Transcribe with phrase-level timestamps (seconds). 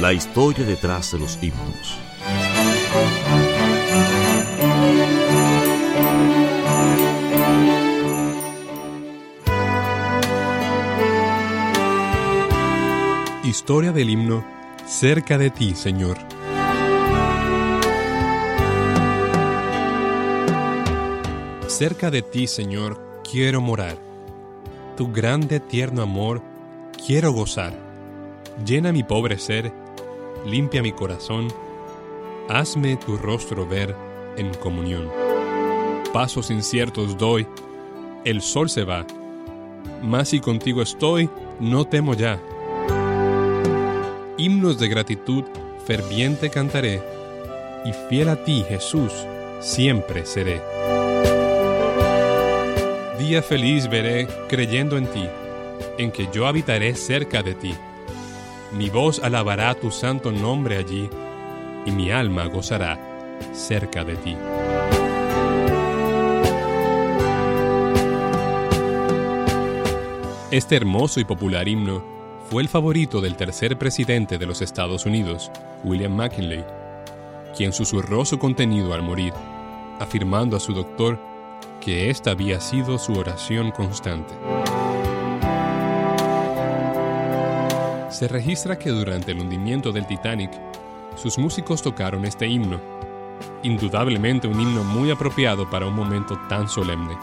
[0.00, 1.98] La historia detrás de los himnos.
[13.44, 14.44] Historia del himno
[14.86, 16.18] Cerca de ti, Señor.
[21.66, 23.96] Cerca de ti, Señor, quiero morar.
[24.96, 26.42] Tu grande tierno amor
[27.06, 27.93] quiero gozar.
[28.62, 29.72] Llena mi pobre ser,
[30.46, 31.48] limpia mi corazón,
[32.48, 33.96] hazme tu rostro ver
[34.36, 35.10] en comunión.
[36.12, 37.46] Pasos inciertos doy,
[38.24, 39.04] el sol se va,
[40.02, 42.40] mas si contigo estoy, no temo ya.
[44.38, 45.44] Himnos de gratitud
[45.84, 47.02] ferviente cantaré,
[47.84, 49.12] y fiel a ti, Jesús,
[49.60, 50.62] siempre seré.
[53.18, 55.24] Día feliz veré creyendo en ti,
[55.98, 57.74] en que yo habitaré cerca de ti.
[58.76, 61.08] Mi voz alabará tu santo nombre allí,
[61.86, 62.98] y mi alma gozará
[63.52, 64.36] cerca de ti.
[70.50, 72.04] Este hermoso y popular himno
[72.50, 75.52] fue el favorito del tercer presidente de los Estados Unidos,
[75.84, 76.64] William McKinley,
[77.56, 79.32] quien susurró su contenido al morir,
[80.00, 81.20] afirmando a su doctor
[81.80, 84.34] que esta había sido su oración constante.
[88.14, 90.52] Se registra que durante el hundimiento del Titanic,
[91.16, 92.80] sus músicos tocaron este himno,
[93.64, 97.18] indudablemente un himno muy apropiado para un momento tan solemne,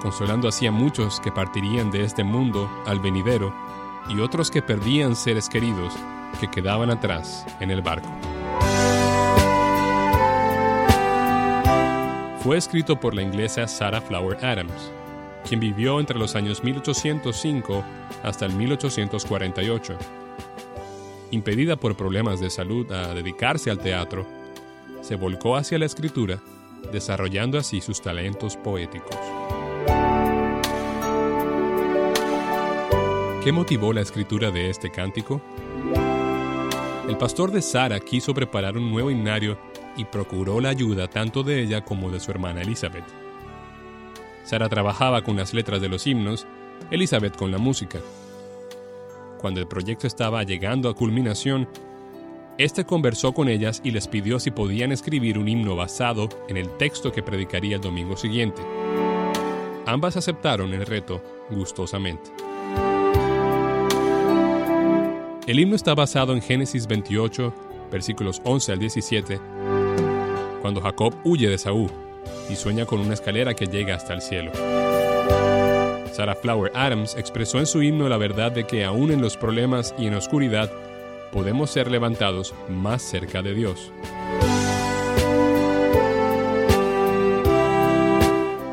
[0.00, 3.52] consolando así a muchos que partirían de este mundo al venidero
[4.08, 5.92] y otros que perdían seres queridos
[6.38, 8.08] que quedaban atrás en el barco.
[12.44, 14.92] Fue escrito por la inglesa Sarah Flower Adams,
[15.46, 17.84] quien vivió entre los años 1805
[18.22, 19.96] hasta el 1848.
[21.30, 24.26] Impedida por problemas de salud a dedicarse al teatro,
[25.00, 26.40] se volcó hacia la escritura,
[26.92, 29.16] desarrollando así sus talentos poéticos.
[33.42, 35.40] ¿Qué motivó la escritura de este cántico?
[37.08, 39.56] El pastor de Sara quiso preparar un nuevo himnario
[39.96, 43.25] y procuró la ayuda tanto de ella como de su hermana Elizabeth.
[44.46, 46.46] Sara trabajaba con las letras de los himnos,
[46.92, 47.98] Elizabeth con la música.
[49.40, 51.68] Cuando el proyecto estaba llegando a culminación,
[52.56, 56.70] este conversó con ellas y les pidió si podían escribir un himno basado en el
[56.76, 58.62] texto que predicaría el domingo siguiente.
[59.84, 61.20] Ambas aceptaron el reto
[61.50, 62.30] gustosamente.
[65.48, 67.52] El himno está basado en Génesis 28,
[67.90, 69.40] versículos 11 al 17,
[70.62, 72.05] cuando Jacob huye de Saúl
[72.48, 74.52] y sueña con una escalera que llega hasta el cielo.
[76.12, 79.94] Sarah Flower Adams expresó en su himno la verdad de que aún en los problemas
[79.98, 80.70] y en oscuridad
[81.30, 83.92] podemos ser levantados más cerca de Dios.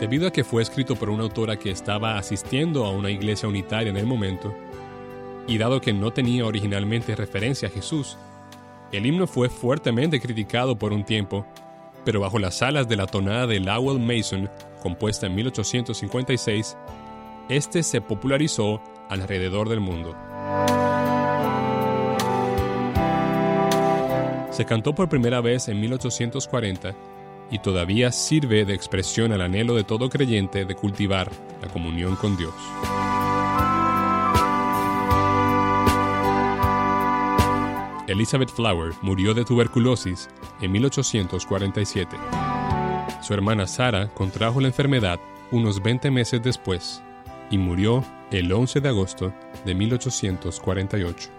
[0.00, 3.90] Debido a que fue escrito por una autora que estaba asistiendo a una iglesia unitaria
[3.90, 4.54] en el momento,
[5.46, 8.16] y dado que no tenía originalmente referencia a Jesús,
[8.92, 11.46] el himno fue fuertemente criticado por un tiempo,
[12.06, 14.48] pero bajo las alas de la tonada de Lowell Mason,
[14.80, 16.76] compuesta en 1856,
[17.48, 20.14] este se popularizó alrededor del mundo.
[24.52, 26.94] Se cantó por primera vez en 1840
[27.50, 31.28] y todavía sirve de expresión al anhelo de todo creyente de cultivar
[31.60, 32.54] la comunión con Dios.
[38.08, 40.28] Elizabeth Flower murió de tuberculosis
[40.60, 42.16] en 1847.
[43.22, 45.18] Su hermana Sarah contrajo la enfermedad
[45.50, 47.02] unos 20 meses después
[47.50, 49.32] y murió el 11 de agosto
[49.64, 51.30] de 1848.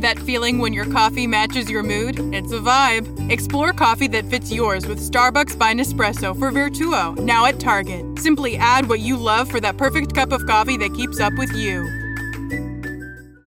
[0.00, 2.20] That feeling when your coffee matches your mood?
[2.32, 3.30] It's a vibe.
[3.30, 8.04] Explore coffee that fits yours with Starbucks by Nespresso for Virtuo, now at Target.
[8.16, 11.52] Simply add what you love for that perfect cup of coffee that keeps up with
[11.52, 12.07] you.